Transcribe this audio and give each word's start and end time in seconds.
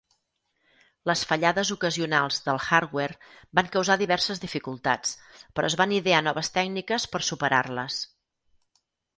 Les 1.09 1.19
fallades 1.31 1.71
ocasionals 1.75 2.39
del 2.45 2.61
hardware 2.67 3.29
van 3.59 3.69
causar 3.77 3.99
diverses 4.03 4.41
dificultats, 4.47 5.13
però 5.59 5.71
es 5.73 5.79
van 5.83 5.95
idear 5.99 6.23
noves 6.31 6.53
tècniques 6.57 7.07
per 7.13 7.23
superar-les. 7.29 8.01